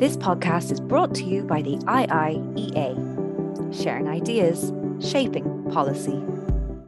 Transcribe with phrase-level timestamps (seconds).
[0.00, 2.94] This podcast is brought to you by the IIEA,
[3.84, 6.18] sharing ideas, shaping policy.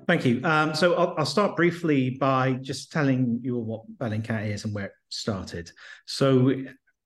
[0.07, 0.41] Thank you.
[0.45, 4.75] Um, so I'll, I'll, start briefly by just telling you all what Bellingcat is and
[4.75, 5.71] where it started.
[6.07, 6.55] So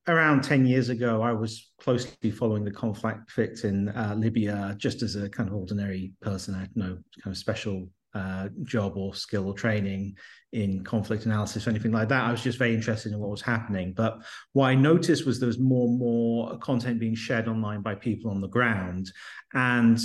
[0.07, 5.17] around 10 years ago, I was closely following the conflict in uh, Libya just as
[5.17, 6.55] a kind of ordinary person.
[6.55, 10.15] I had no kind of special uh, job or skill or training
[10.53, 12.23] in conflict analysis or anything like that.
[12.23, 13.93] I was just very interested in what was happening.
[13.93, 14.19] But
[14.53, 18.31] what I noticed was there was more and more content being shared online by people
[18.31, 19.11] on the ground
[19.53, 19.99] and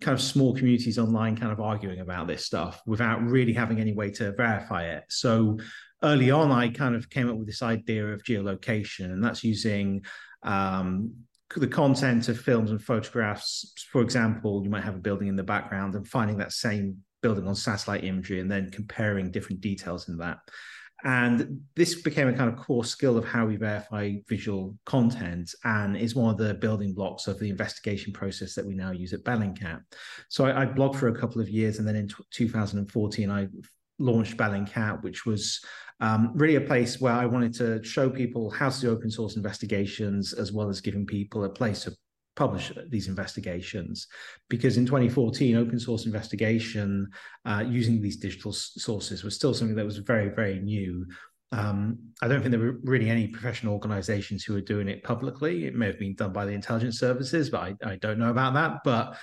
[0.00, 3.92] kind of small communities online kind of arguing about this stuff without really having any
[3.92, 5.04] way to verify it.
[5.08, 5.58] So
[6.02, 10.04] early on, I kind of came up with this idea of geolocation, and that's using
[10.42, 11.12] um,
[11.56, 13.74] the content of films and photographs.
[13.90, 17.46] For example, you might have a building in the background and finding that same building
[17.46, 20.38] on satellite imagery and then comparing different details in that.
[21.02, 25.96] And this became a kind of core skill of how we verify visual content and
[25.96, 29.24] is one of the building blocks of the investigation process that we now use at
[29.24, 29.80] Bellingcat.
[30.28, 33.48] So I, I blogged for a couple of years and then in t- 2014, I
[33.98, 35.64] launched Bellingcat, which was
[36.00, 39.36] um, really a place where I wanted to show people how to do open source
[39.36, 41.94] investigations as well as giving people a place to
[42.40, 44.06] publish these investigations
[44.48, 47.06] because in 2014 open source investigation
[47.44, 51.06] uh, using these digital sources was still something that was very very new
[51.52, 55.66] um, I don't think there were really any professional organizations who were doing it publicly.
[55.66, 58.54] It may have been done by the intelligence services, but I, I don't know about
[58.54, 58.84] that.
[58.84, 59.16] But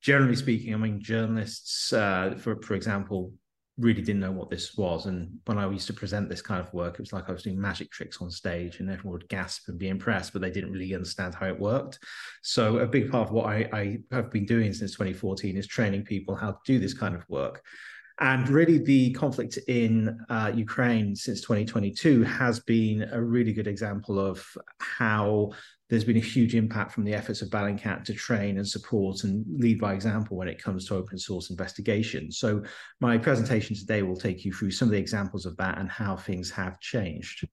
[0.00, 3.32] generally speaking, I mean, journalists, uh, for for example,
[3.76, 5.06] really didn't know what this was.
[5.06, 7.42] And when I used to present this kind of work, it was like I was
[7.42, 10.72] doing magic tricks on stage and everyone would gasp and be impressed, but they didn't
[10.72, 11.98] really understand how it worked.
[12.42, 16.04] So a big part of what I, I have been doing since 2014 is training
[16.04, 17.64] people how to do this kind of work.
[18.20, 24.20] And really, the conflict in uh, Ukraine since 2022 has been a really good example
[24.20, 24.46] of
[24.78, 25.50] how
[25.90, 29.44] there's been a huge impact from the efforts of Bellingcat to train and support and
[29.60, 32.30] lead by example when it comes to open source investigation.
[32.30, 32.62] So,
[33.00, 36.16] my presentation today will take you through some of the examples of that and how
[36.16, 37.48] things have changed.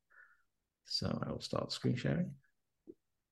[0.85, 2.31] So, I will start screen sharing.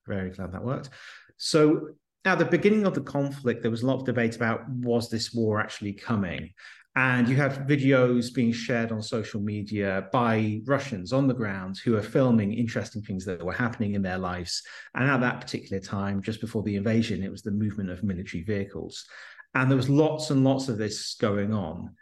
[0.08, 0.90] Very glad that worked.
[1.38, 1.90] So,
[2.26, 5.34] at the beginning of the conflict, there was a lot of debate about was this
[5.34, 6.52] war actually coming?
[6.96, 11.96] And you have videos being shared on social media by Russians on the ground who
[11.96, 14.64] are filming interesting things that were happening in their lives.
[14.96, 18.44] And at that particular time, just before the invasion, it was the movement of military
[18.44, 19.06] vehicles.
[19.54, 21.96] And there was lots and lots of this going on.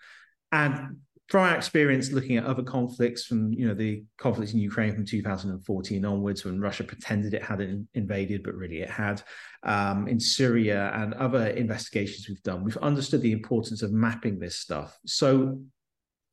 [0.51, 4.93] And from our experience looking at other conflicts from you know the conflicts in Ukraine
[4.93, 9.21] from 2014 onwards when Russia pretended it hadn't invaded but really it had
[9.63, 14.55] um, in Syria and other investigations we've done we've understood the importance of mapping this
[14.59, 15.59] stuff so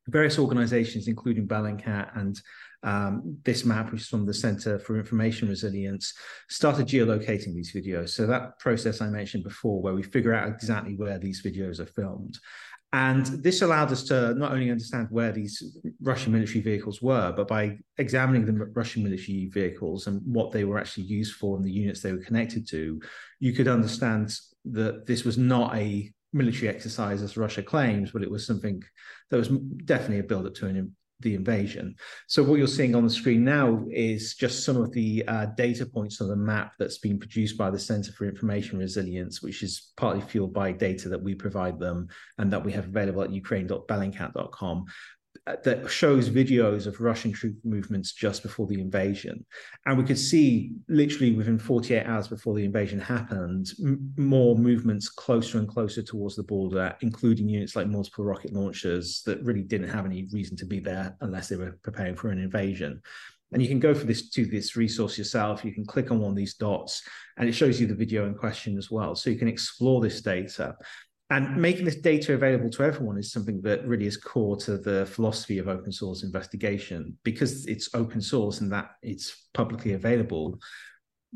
[0.09, 2.41] various organizations including Bellingcat and
[2.85, 6.13] um, this map, which is from the Center for Information Resilience,
[6.51, 8.11] started geolocating these videos.
[8.11, 11.87] So that process I mentioned before, where we figure out exactly where these videos are
[11.87, 12.39] filmed.
[12.95, 17.49] And this allowed us to not only understand where these Russian military vehicles were, but
[17.49, 21.73] by examining the Russian military vehicles and what they were actually used for and the
[21.73, 23.03] units they were connected to,
[23.41, 28.31] you could understand that this was not a military exercise as Russia claims, but it
[28.31, 28.81] was something
[29.29, 29.49] that was
[29.87, 31.95] definitely a build up to an the invasion.
[32.27, 35.87] So what you're seeing on the screen now is just some of the uh, data
[35.87, 39.93] points on the map that's been produced by the Center for Information Resilience, which is
[39.97, 42.09] partly fueled by data that we provide them
[42.39, 44.85] and that we have available at ukraine.bellingcat.com.
[45.47, 49.45] That shows videos of Russian troop movements just before the invasion.
[49.85, 55.11] And we could see literally within 48 hours before the invasion happened, m- more movements
[55.11, 59.91] closer and closer towards the border, including units like multiple rocket launchers that really didn't
[59.91, 63.03] have any reason to be there unless they were preparing for an invasion.
[63.53, 65.65] And you can go for this to this resource yourself.
[65.65, 67.03] You can click on one of these dots
[67.37, 69.15] and it shows you the video in question as well.
[69.15, 70.75] So you can explore this data.
[71.31, 75.07] And making this data available to everyone is something that really is core to the
[75.07, 80.59] philosophy of open source investigation because it's open source and that it's publicly available.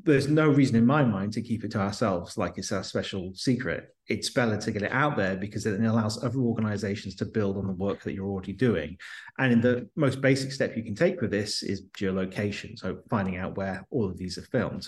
[0.04, 3.32] There's no reason in my mind to keep it to ourselves like it's our special
[3.34, 3.94] secret.
[4.06, 7.66] It's better to get it out there because it allows other organizations to build on
[7.66, 8.96] the work that you're already doing.
[9.38, 12.78] And the most basic step you can take with this is geolocation.
[12.78, 14.86] So finding out where all of these are filmed.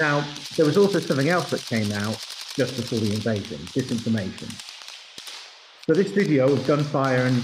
[0.00, 0.24] Now,
[0.56, 4.50] there was also something else that came out just before the invasion, disinformation.
[5.86, 7.42] So this video of gunfire and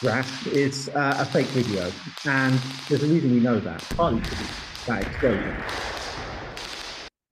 [0.00, 1.90] grass is uh, a fake video,
[2.24, 2.54] and
[2.88, 5.56] there's a reason we know that, partly because of that explosion.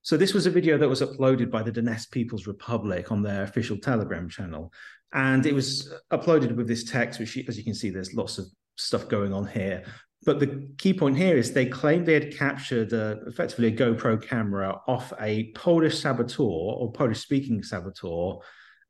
[0.01, 3.43] So this was a video that was uploaded by the Donetsk People's Republic on their
[3.43, 4.71] official Telegram channel,
[5.13, 8.45] and it was uploaded with this text, which, as you can see, there's lots of
[8.77, 9.83] stuff going on here.
[10.27, 14.21] But the key point here is they claimed they had captured a, effectively a GoPro
[14.21, 18.33] camera off a Polish saboteur or Polish speaking saboteur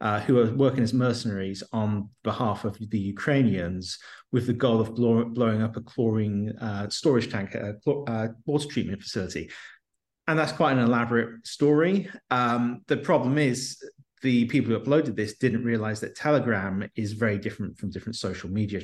[0.01, 3.99] uh, who are working as mercenaries on behalf of the Ukrainians
[4.31, 8.67] with the goal of blow, blowing up a chlorine uh, storage tank, a uh, water
[8.67, 9.51] treatment facility.
[10.25, 12.09] And that's quite an elaborate story.
[12.31, 13.77] Um, the problem is
[14.23, 18.49] the people who uploaded this didn't realize that Telegram is very different from different social
[18.49, 18.81] media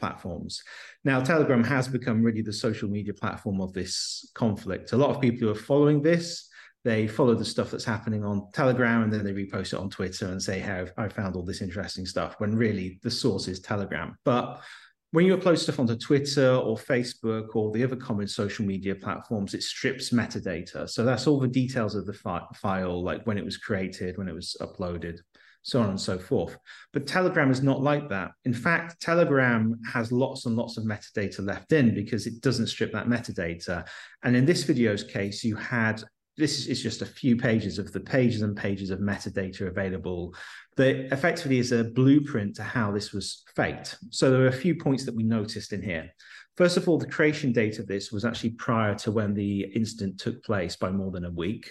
[0.00, 0.62] platforms.
[1.04, 4.92] Now, Telegram has become really the social media platform of this conflict.
[4.92, 6.48] A lot of people who are following this,
[6.82, 10.26] they follow the stuff that's happening on Telegram and then they repost it on Twitter
[10.26, 14.16] and say, Hey, I found all this interesting stuff, when really the source is Telegram.
[14.24, 14.62] But
[15.12, 19.54] when you upload stuff onto Twitter or Facebook or the other common social media platforms,
[19.54, 20.88] it strips metadata.
[20.88, 24.28] So that's all the details of the fi- file, like when it was created, when
[24.28, 25.18] it was uploaded,
[25.62, 26.56] so on and so forth.
[26.92, 28.32] But Telegram is not like that.
[28.44, 32.92] In fact, Telegram has lots and lots of metadata left in because it doesn't strip
[32.92, 33.86] that metadata.
[34.22, 36.02] And in this video's case, you had
[36.36, 40.34] this is just a few pages of the pages and pages of metadata available
[40.76, 43.98] that effectively is a blueprint to how this was faked.
[44.08, 46.10] So there are a few points that we noticed in here.
[46.56, 50.18] First of all, the creation date of this was actually prior to when the incident
[50.18, 51.70] took place by more than a week.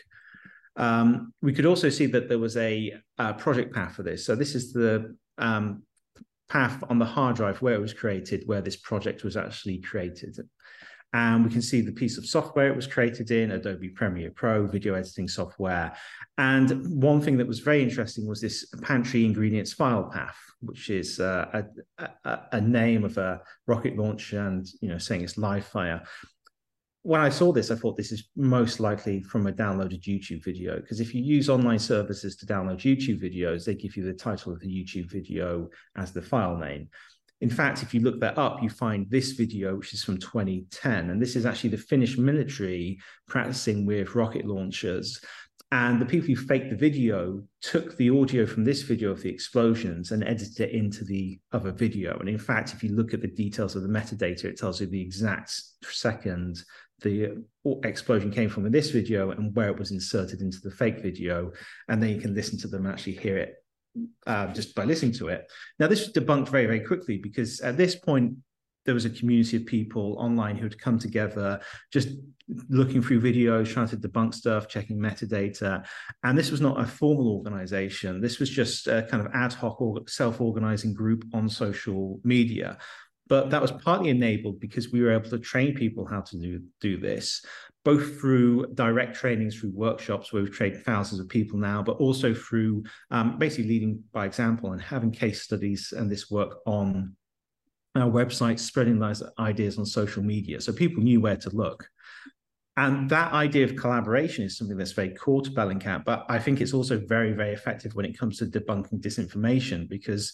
[0.80, 4.26] Um, we could also see that there was a, a, project path for this.
[4.26, 5.84] So this is the um,
[6.48, 10.38] path on the hard drive where it was created, where this project was actually created.
[11.12, 14.68] And we can see the piece of software it was created in, Adobe Premiere Pro,
[14.68, 15.98] video editing software.
[16.38, 21.20] And one thing that was very interesting was this pantry ingredients file path, which is
[21.20, 21.64] uh,
[21.98, 26.04] a, a, a, name of a rocket launch and, you know, saying it's live fire
[27.04, 30.78] when I saw this, I thought this is most likely from a downloaded YouTube video.
[30.78, 34.52] Because if you use online services to download YouTube videos, they give you the title
[34.52, 36.90] of the YouTube video as the file name.
[37.42, 41.10] In fact, if you look that up, you find this video, which is from 2010.
[41.10, 43.00] And this is actually the Finnish military
[43.30, 45.22] practicing with rocket launchers.
[45.72, 49.30] And the people who faked the video took the audio from this video of the
[49.30, 52.18] explosions and edited it into the other video.
[52.20, 54.88] And in fact, if you look at the details of the metadata, it tells you
[54.88, 56.64] the exact second
[57.02, 57.44] the
[57.84, 61.52] explosion came from in this video and where it was inserted into the fake video.
[61.88, 63.56] And then you can listen to them and actually hear it
[64.28, 65.50] uh, just by listening to it.
[65.80, 68.36] Now, this was debunked very, very quickly because at this point,
[68.86, 71.60] there was a community of people online who had come together,
[71.92, 72.10] just
[72.70, 75.86] looking through videos, trying to debunk stuff, checking metadata.
[76.24, 78.22] And this was not a formal organization.
[78.22, 79.80] This was just a kind of ad hoc
[80.10, 82.78] self organizing group on social media.
[83.30, 86.62] But that was partly enabled because we were able to train people how to do,
[86.82, 87.46] do this
[87.86, 92.34] both through direct trainings through workshops where we've trained thousands of people now, but also
[92.34, 97.16] through um, basically leading by example and having case studies and this work on
[97.96, 100.60] our website, spreading those ideas on social media.
[100.60, 101.90] So people knew where to look.
[102.78, 106.62] And that idea of collaboration is something that's very core to Bellingcat, but I think
[106.62, 110.34] it's also very, very effective when it comes to debunking disinformation because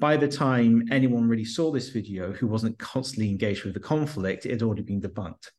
[0.00, 4.46] by the time anyone really saw this video who wasn't constantly engaged with the conflict,
[4.46, 5.50] it had already been debunked.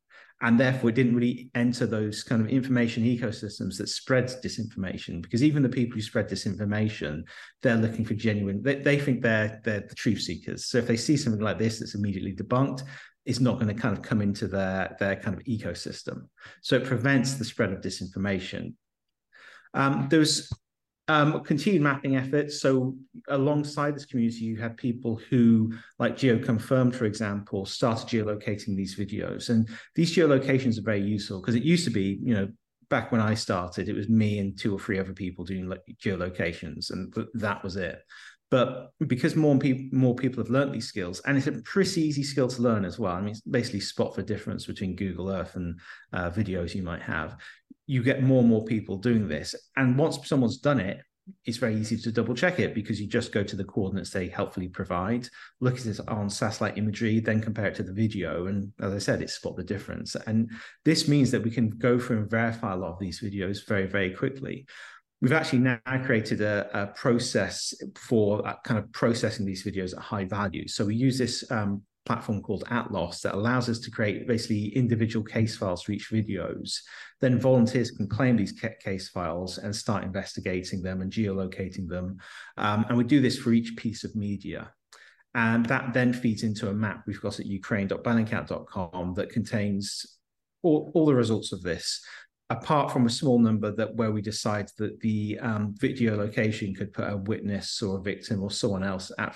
[0.42, 5.44] And therefore it didn't really enter those kind of information ecosystems that spread disinformation because
[5.44, 7.24] even the people who spread disinformation
[7.64, 10.68] they're looking for genuine they, they think they're they're the truth seekers.
[10.68, 12.84] So if they see something like this that's immediately debunked
[13.26, 16.28] it's not going to kind of come into their their kind of ecosystem.
[16.62, 18.74] So it prevents the spread of disinformation.
[19.74, 20.50] Um, there's
[21.08, 22.62] um, continued mapping efforts.
[22.62, 22.96] So
[23.30, 29.50] alongside this community, you had people who, like GeoConfirmed, for example, started geolocating these videos.
[29.50, 32.48] And these geolocations are very useful because it used to be, you know,
[32.90, 35.72] back when I started, it was me and two or three other people doing
[36.02, 38.02] geolocations, and that was it.
[38.50, 42.24] But because more people more people have learned these skills, and it's a pretty easy
[42.24, 43.14] skill to learn as well.
[43.14, 45.78] I mean, it's basically spot the difference between Google Earth and
[46.14, 47.36] uh, videos you might have
[47.88, 49.56] you get more and more people doing this.
[49.76, 51.02] And once someone's done it,
[51.46, 54.28] it's very easy to double check it because you just go to the coordinates they
[54.28, 55.28] helpfully provide,
[55.60, 58.48] look at it on satellite imagery, then compare it to the video.
[58.48, 60.16] And as I said, it spot the difference.
[60.16, 60.50] And
[60.86, 63.88] this means that we can go through and verify a lot of these videos very,
[63.88, 64.66] very quickly.
[65.20, 70.04] We've actually now created a, a process for uh, kind of processing these videos at
[70.04, 70.68] high value.
[70.68, 75.24] So we use this um, platform called Atlas that allows us to create basically individual
[75.24, 76.80] case files for each videos.
[77.20, 82.18] Then volunteers can claim these case files and start investigating them and geolocating them.
[82.56, 84.72] Um, and we do this for each piece of media.
[85.36, 90.18] And that then feeds into a map we've got at ukraine.bellingcat.com that contains
[90.64, 92.02] all, all the results of this
[92.50, 96.94] apart from a small number that where we decide that the um, video location could
[96.94, 99.36] put a witness or a victim or someone else at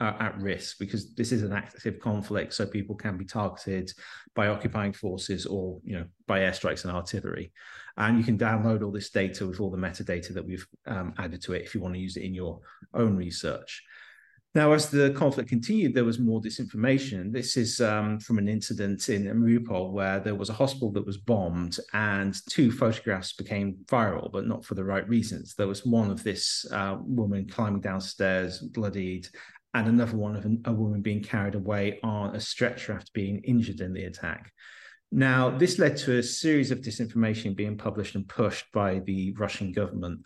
[0.00, 3.92] uh, at risk because this is an active conflict so people can be targeted
[4.34, 7.52] by occupying forces or you know by airstrikes and artillery.
[7.98, 11.42] And you can download all this data with all the metadata that we've um, added
[11.42, 12.60] to it if you want to use it in your
[12.94, 13.82] own research
[14.52, 17.32] now, as the conflict continued, there was more disinformation.
[17.32, 21.18] This is um, from an incident in Mariupol where there was a hospital that was
[21.18, 25.54] bombed and two photographs became viral, but not for the right reasons.
[25.54, 29.28] There was one of this uh, woman climbing downstairs, bloodied,
[29.74, 33.80] and another one of a woman being carried away on a stretcher after being injured
[33.80, 34.52] in the attack.
[35.12, 39.70] Now, this led to a series of disinformation being published and pushed by the Russian
[39.70, 40.20] government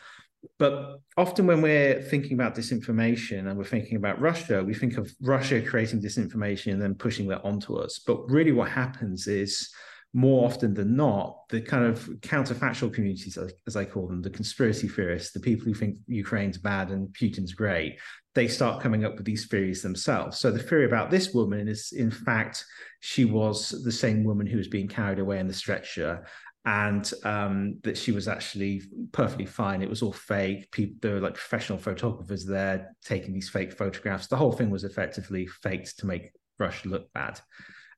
[0.58, 5.12] but often when we're thinking about disinformation and we're thinking about Russia, we think of
[5.20, 8.00] Russia creating disinformation and then pushing that onto us.
[8.06, 9.70] But really, what happens is
[10.16, 13.36] more often than not, the kind of counterfactual communities,
[13.66, 17.52] as I call them, the conspiracy theorists, the people who think Ukraine's bad and Putin's
[17.52, 17.98] great,
[18.34, 20.38] they start coming up with these theories themselves.
[20.38, 22.64] So the theory about this woman is, in fact,
[23.00, 26.24] she was the same woman who was being carried away in the stretcher
[26.66, 29.82] and um, that she was actually perfectly fine.
[29.82, 30.70] It was all fake.
[30.70, 34.28] People, there were like professional photographers there taking these fake photographs.
[34.28, 37.38] The whole thing was effectively faked to make Russia look bad.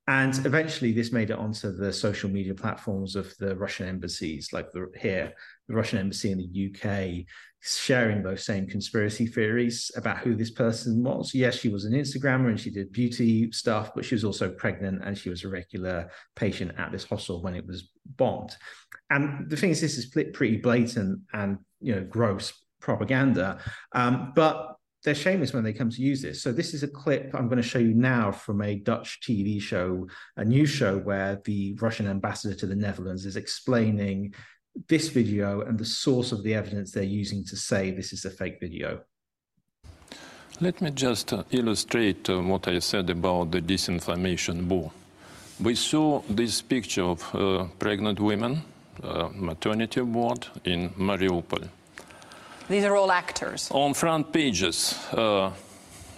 [0.08, 4.70] And eventually, this made it onto the social media platforms of the Russian embassies, like
[4.70, 5.32] the, here,
[5.66, 7.26] the Russian embassy in the UK,
[7.60, 11.34] sharing those same conspiracy theories about who this person was.
[11.34, 15.02] Yes, she was an Instagrammer and she did beauty stuff, but she was also pregnant
[15.04, 18.54] and she was a regular patient at this hospital when it was bombed.
[19.10, 23.58] And the thing is, this is pretty blatant and you know gross propaganda.
[23.92, 24.75] Um, but
[25.06, 26.42] they're shameless when they come to use this.
[26.42, 29.62] So this is a clip I'm going to show you now from a Dutch TV
[29.62, 34.34] show, a news show where the Russian ambassador to the Netherlands is explaining
[34.88, 38.30] this video and the source of the evidence they're using to say this is a
[38.30, 39.00] fake video.
[40.60, 44.90] Let me just uh, illustrate uh, what I said about the disinformation war.
[45.60, 48.62] We saw this picture of uh, pregnant women,
[49.04, 51.68] uh, maternity ward in Mariupol.
[52.68, 53.70] These are all actors.
[53.70, 55.52] On front pages, uh,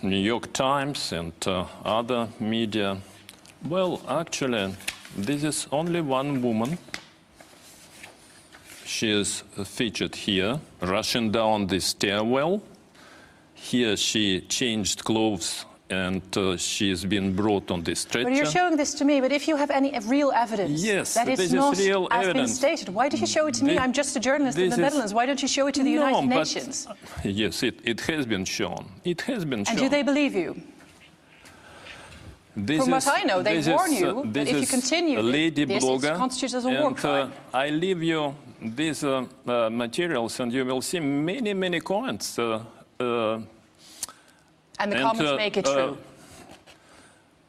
[0.00, 2.96] New York Times and uh, other media.
[3.68, 4.74] Well, actually,
[5.14, 6.78] this is only one woman
[8.86, 12.62] she is featured here, rushing down the stairwell.
[13.54, 18.28] Here she changed clothes and uh, she's been brought on this stretcher.
[18.28, 21.28] But you're showing this to me, but if you have any real evidence yes, that
[21.28, 22.50] is not real as evidence.
[22.50, 23.78] been stated, why do you show it to me?
[23.78, 25.14] I'm just a journalist in the Netherlands.
[25.14, 26.87] Why don't you show it to the no, United but, Nations?
[27.25, 28.87] Yes, it, it has been shown.
[29.04, 29.73] It has been shown.
[29.73, 30.61] And do they believe you?
[32.57, 35.21] This From is, what I know, they warn is, you uh, that if you continue
[35.21, 37.33] lady this, blogger, constitutes as a and, war crime.
[37.54, 42.37] Uh, I leave you these uh, uh, materials, and you will see many, many comments.
[44.78, 45.99] Uh, uh, and the and, comments uh, make it true.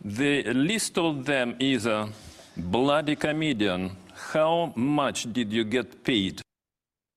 [0.03, 2.09] The list of them is a
[2.55, 3.91] bloody comedian.
[4.13, 6.41] How much did you get paid?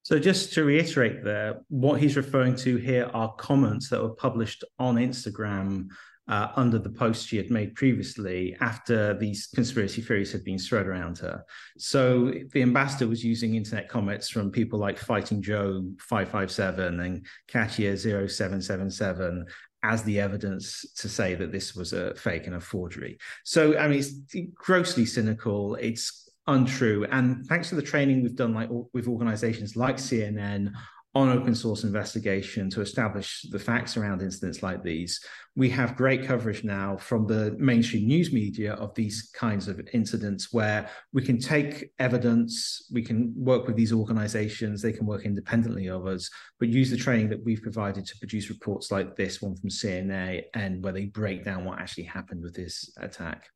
[0.04, 4.64] So, just to reiterate there, what he's referring to here are comments that were published
[4.78, 5.88] on Instagram
[6.28, 10.86] uh, under the post she had made previously after these conspiracy theories had been spread
[10.86, 11.44] around her.
[11.78, 17.96] So the ambassador was using internet comments from people like Fighting Joe 557 and Katia
[17.96, 19.46] 0777
[19.82, 23.18] as the evidence to say that this was a fake and a forgery.
[23.44, 24.14] So, I mean, it's
[24.54, 25.74] grossly cynical.
[25.76, 27.06] It's untrue.
[27.10, 30.72] And thanks to the training we've done like with organizations like CNN
[31.14, 35.20] on open source investigation to establish the facts around incidents like these.
[35.54, 40.54] We have great coverage now from the mainstream news media of these kinds of incidents
[40.54, 45.88] where we can take evidence, we can work with these organizations, they can work independently
[45.88, 49.54] of us, but use the training that we've provided to produce reports like this one
[49.54, 53.50] from CNN and where they break down what actually happened with this attack.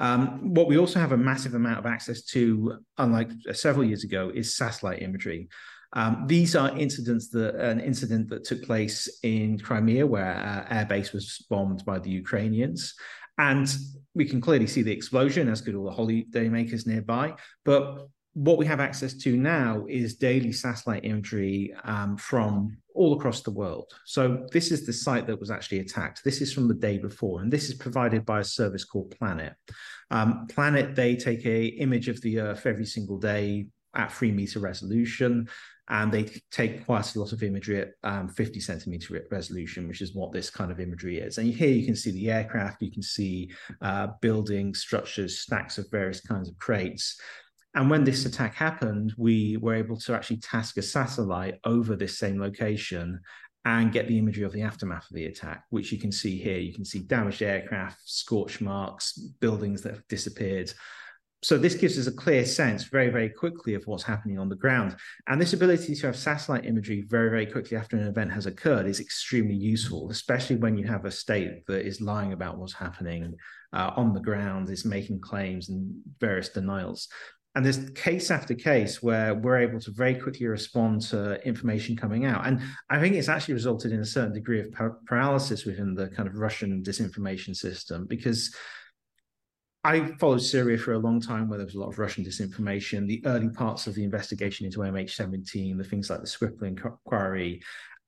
[0.00, 4.32] Um, what we also have a massive amount of access to, unlike several years ago,
[4.34, 5.48] is satellite imagery.
[5.92, 10.86] Um, these are incidents that an incident that took place in Crimea, where uh, air
[10.86, 12.94] base was bombed by the Ukrainians,
[13.38, 13.74] and
[14.14, 17.34] we can clearly see the explosion, as could all the holidaymakers nearby.
[17.64, 23.42] But what we have access to now is daily satellite imagery um, from all across
[23.42, 23.92] the world.
[24.04, 26.22] So this is the site that was actually attacked.
[26.22, 29.54] This is from the day before, and this is provided by a service called Planet.
[30.12, 34.60] Um, Planet, they take a image of the Earth every single day at three meter
[34.60, 35.48] resolution
[35.90, 40.14] and they take quite a lot of imagery at um, 50 centimeter resolution, which is
[40.14, 41.38] what this kind of imagery is.
[41.38, 45.90] And here you can see the aircraft, you can see uh, buildings, structures, stacks of
[45.90, 47.20] various kinds of crates.
[47.74, 52.18] And when this attack happened, we were able to actually task a satellite over this
[52.18, 53.20] same location
[53.64, 56.58] and get the imagery of the aftermath of the attack, which you can see here.
[56.58, 60.72] You can see damaged aircraft, scorch marks, buildings that have disappeared.
[61.42, 64.56] So this gives us a clear sense very, very quickly of what's happening on the
[64.56, 64.96] ground.
[65.26, 68.86] And this ability to have satellite imagery very, very quickly after an event has occurred
[68.86, 73.34] is extremely useful, especially when you have a state that is lying about what's happening
[73.72, 77.08] uh, on the ground, is making claims and various denials.
[77.56, 82.24] And there's case after case where we're able to very quickly respond to information coming
[82.24, 82.46] out.
[82.46, 84.72] And I think it's actually resulted in a certain degree of
[85.06, 88.54] paralysis within the kind of Russian disinformation system because
[89.82, 93.06] I followed Syria for a long time where there was a lot of Russian disinformation,
[93.06, 97.62] the early parts of the investigation into MH17, the things like the Skripal inquiry.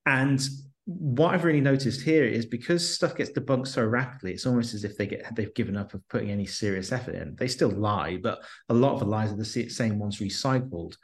[0.04, 0.46] And
[0.84, 4.84] what I've really noticed here is because stuff gets debunked so rapidly, it's almost as
[4.84, 7.36] if they get they've given up of putting any serious effort in.
[7.36, 10.96] They still lie, but a lot of the lies are the same ones recycled.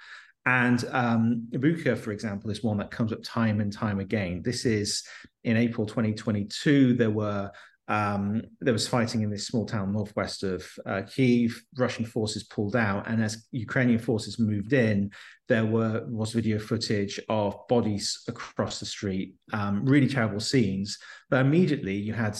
[0.44, 4.42] And um, Bucha, for example, is one that comes up time and time again.
[4.42, 5.02] This is
[5.44, 6.94] in April 2022.
[6.94, 7.50] There were
[7.88, 11.62] um, there was fighting in this small town northwest of uh, Kiev.
[11.76, 15.11] Russian forces pulled out, and as Ukrainian forces moved in,
[15.49, 19.35] there were was video footage of bodies across the street.
[19.54, 20.99] Um, really terrible scenes.
[21.30, 22.38] But immediately, you had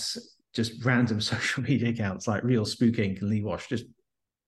[0.55, 3.21] just random social media accounts like Real Spook Inc.
[3.21, 3.87] and Lee Wash, just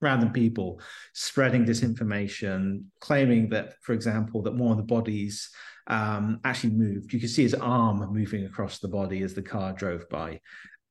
[0.02, 0.80] random people
[1.14, 5.50] spreading disinformation, claiming that, for example, that one of the bodies
[5.86, 7.12] um, actually moved.
[7.12, 10.40] You could see his arm moving across the body as the car drove by.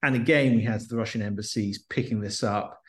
[0.04, 2.82] And again, we had the Russian embassies picking this up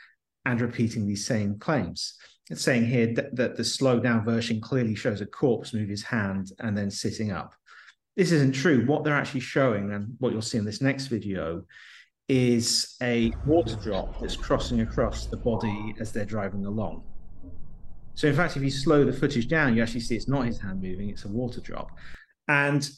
[0.44, 2.14] and repeating these same claims.
[2.50, 6.02] It's saying here that, that the slowed down version clearly shows a corpse move his
[6.02, 7.54] hand and then sitting up.
[8.16, 8.84] This isn't true.
[8.86, 11.64] What they're actually showing, and what you'll see in this next video,
[12.28, 17.02] is a water drop that's crossing across the body as they're driving along.
[18.14, 20.60] So, in fact, if you slow the footage down, you actually see it's not his
[20.60, 21.90] hand moving, it's a water drop.
[22.48, 22.88] And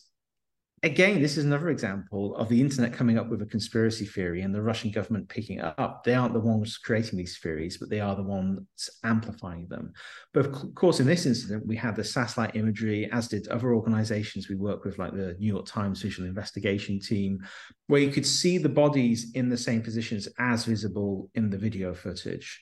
[0.84, 4.52] again, this is another example of the internet coming up with a conspiracy theory and
[4.52, 6.02] the Russian government picking it up.
[6.02, 8.66] They aren't the ones creating these theories, but they are the ones
[9.04, 9.92] amplifying them.
[10.34, 14.48] But of course, in this incident, we had the satellite imagery, as did other organizations
[14.48, 17.38] we work with, like the New York Times Visual Investigation Team,
[17.86, 21.94] where you could see the bodies in the same positions as visible in the video
[21.94, 22.60] footage.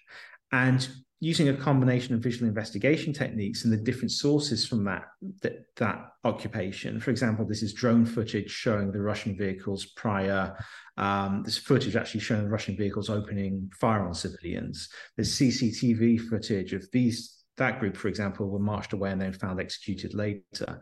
[0.53, 0.87] And
[1.23, 5.05] using a combination of visual investigation techniques and the different sources from that,
[5.43, 6.99] that that occupation.
[6.99, 10.57] For example, this is drone footage showing the Russian vehicles prior.
[10.97, 14.89] Um, this footage actually showing the Russian vehicles opening fire on civilians.
[15.17, 19.61] There's CCTV footage of these that group, for example, were marched away and then found
[19.61, 20.81] executed later.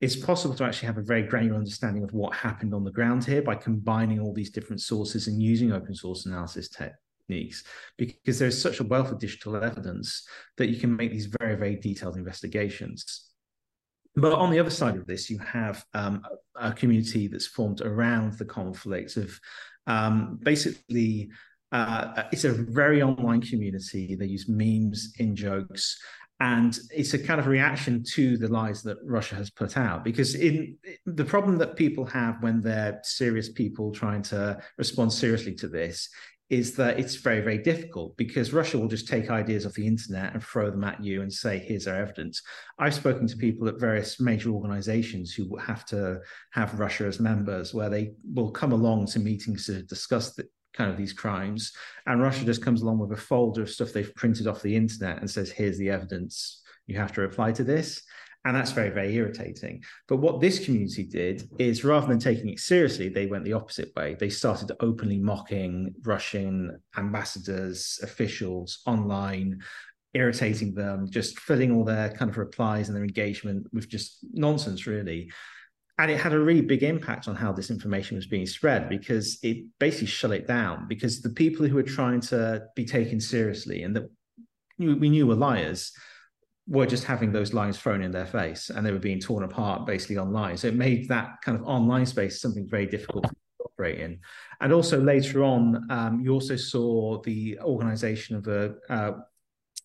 [0.00, 3.24] It's possible to actually have a very granular understanding of what happened on the ground
[3.24, 6.86] here by combining all these different sources and using open source analysis te-
[7.28, 7.64] techniques
[7.96, 11.76] because there's such a wealth of digital evidence that you can make these very, very
[11.76, 13.30] detailed investigations.
[14.14, 16.22] But on the other side of this, you have um,
[16.54, 19.38] a community that's formed around the conflict of
[19.86, 21.30] um, basically
[21.72, 24.14] uh, it's a very online community.
[24.14, 25.98] They use memes, in jokes,
[26.40, 30.04] and it's a kind of reaction to the lies that Russia has put out.
[30.04, 35.54] Because in the problem that people have when they're serious people trying to respond seriously
[35.56, 36.08] to this
[36.48, 40.32] is that it's very, very difficult because Russia will just take ideas off the internet
[40.32, 42.40] and throw them at you and say, here's our evidence.
[42.78, 46.20] I've spoken to people at various major organizations who have to
[46.52, 50.90] have Russia as members, where they will come along to meetings to discuss the, kind
[50.90, 51.72] of these crimes.
[52.06, 55.18] And Russia just comes along with a folder of stuff they've printed off the internet
[55.18, 56.62] and says, here's the evidence.
[56.86, 58.02] You have to reply to this.
[58.46, 59.82] And that's very, very irritating.
[60.06, 63.90] But what this community did is rather than taking it seriously, they went the opposite
[63.96, 64.14] way.
[64.14, 69.62] They started openly mocking Russian ambassadors, officials online,
[70.14, 74.86] irritating them, just filling all their kind of replies and their engagement with just nonsense,
[74.86, 75.28] really.
[75.98, 79.40] And it had a really big impact on how this information was being spread because
[79.42, 80.86] it basically shut it down.
[80.86, 84.08] Because the people who were trying to be taken seriously and that
[84.78, 85.90] we knew were liars
[86.68, 89.86] were just having those lines thrown in their face and they were being torn apart
[89.86, 90.56] basically online.
[90.56, 94.18] So it made that kind of online space something very difficult to operate in.
[94.60, 99.12] And also later on, um, you also saw the organization of a uh,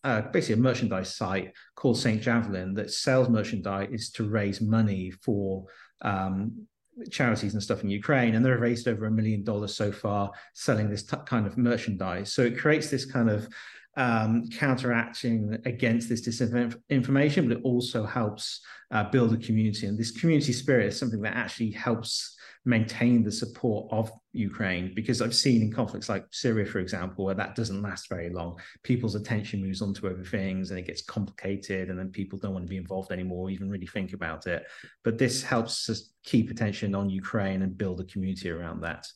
[0.04, 2.20] uh, basically a merchandise site called St.
[2.20, 5.66] Javelin that sells merchandise to raise money for
[6.00, 6.66] um,
[7.10, 10.90] charities and stuff in Ukraine, and they've raised over a million dollars so far selling
[10.90, 12.32] this t- kind of merchandise.
[12.32, 13.48] So it creates this kind of
[13.96, 19.86] um, counteracting against this disinformation, but it also helps uh, build a community.
[19.86, 25.20] And this community spirit is something that actually helps maintain the support of Ukraine because
[25.20, 28.58] I've seen in conflicts like Syria, for example, where that doesn't last very long.
[28.82, 32.52] People's attention moves on to other things and it gets complicated, and then people don't
[32.52, 34.64] want to be involved anymore, even really think about it.
[35.02, 39.06] But this helps us keep attention on Ukraine and build a community around that.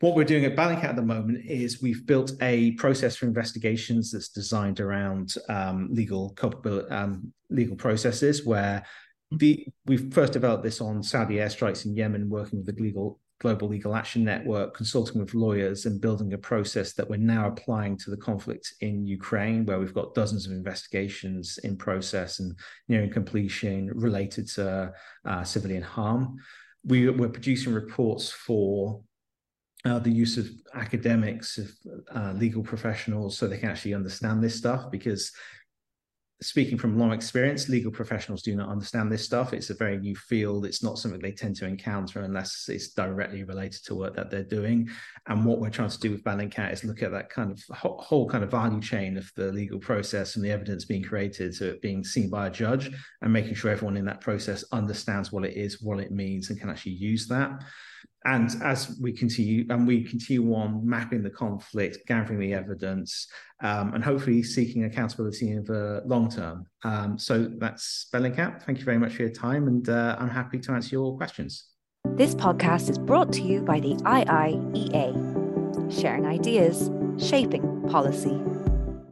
[0.00, 4.10] What we're doing at Bellingcat at the moment is we've built a process for investigations
[4.10, 8.82] that's designed around um, legal culpability, um, legal processes where
[9.30, 13.68] the, we've first developed this on Saudi airstrikes in Yemen, working with the legal global
[13.68, 18.10] legal action network, consulting with lawyers, and building a process that we're now applying to
[18.10, 22.54] the conflict in Ukraine, where we've got dozens of investigations in process and
[22.88, 24.92] nearing completion related to
[25.26, 26.36] uh, civilian harm.
[26.84, 29.02] We, we're producing reports for
[29.84, 31.70] uh, the use of academics, of
[32.14, 35.32] uh, legal professionals, so they can actually understand this stuff because
[36.42, 39.52] speaking from long experience, legal professionals do not understand this stuff.
[39.52, 40.64] It's a very new field.
[40.64, 44.42] It's not something they tend to encounter unless it's directly related to work that they're
[44.42, 44.88] doing.
[45.26, 48.28] And what we're trying to do with Bellingcat is look at that kind of whole
[48.28, 51.82] kind of value chain of the legal process and the evidence being created to it
[51.82, 52.90] being seen by a judge
[53.20, 56.58] and making sure everyone in that process understands what it is, what it means, and
[56.58, 57.50] can actually use that.
[58.24, 63.26] And as we continue, and we continue on mapping the conflict, gathering the evidence,
[63.62, 66.66] um, and hopefully seeking accountability in the long term.
[66.84, 68.62] Um, so that's Bellingcat.
[68.64, 71.64] Thank you very much for your time, and uh, I'm happy to answer your questions.
[72.16, 78.38] This podcast is brought to you by the IIEA, sharing ideas, shaping policy.